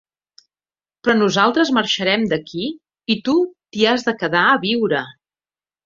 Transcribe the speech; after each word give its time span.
Però 1.07 1.15
nosaltres 1.17 1.71
marxarem 1.79 2.25
d'aquí 2.33 2.67
i 3.17 3.21
tu 3.29 3.39
t'hi 3.49 3.89
has 3.93 4.11
de 4.11 4.19
quedar 4.25 4.47
a 4.57 4.61
viure. 4.69 5.09